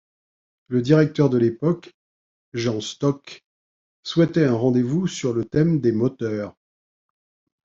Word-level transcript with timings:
Le 0.67 0.81
directeur 0.81 1.29
de 1.29 1.37
l'époque, 1.37 1.93
Jean 2.53 2.81
Stock, 2.81 3.45
souhaitait 4.01 4.45
un 4.45 4.55
rendez-vous 4.55 5.05
sur 5.05 5.31
le 5.31 5.45
thème 5.45 5.79
des 5.79 5.91
moteurs. 5.91 6.55